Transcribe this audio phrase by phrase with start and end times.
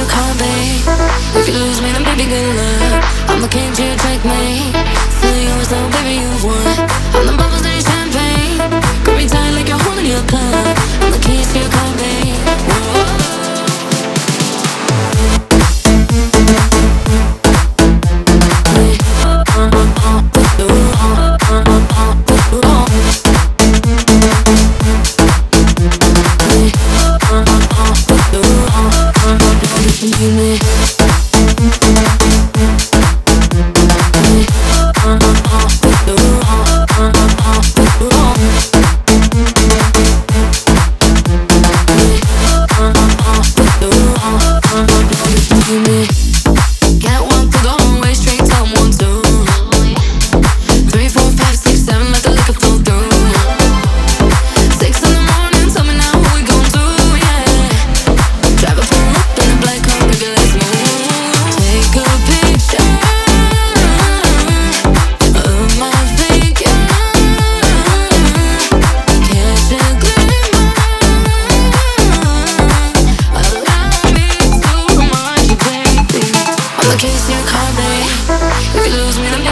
[0.00, 0.80] you call me.
[1.36, 3.04] If you lose me, then baby, good luck.
[3.28, 4.72] I'm the king to take me.
[5.20, 6.76] Feeling yours, though, baby, you've won.
[7.16, 7.49] I'm the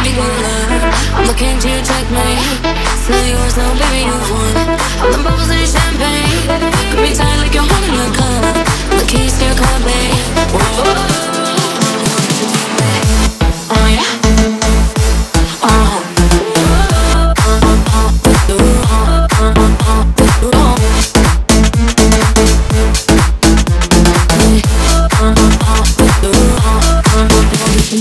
[0.01, 2.89] I'm looking to you, checkmate
[3.79, 4.29] baby, you've
[5.01, 7.03] The bubbles in champagne.
[7.03, 8.11] Me tight like you're holding a
[8.99, 9.45] to
[13.71, 14.05] Oh yeah.
[15.63, 16.05] Oh.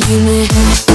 [0.09, 0.86] You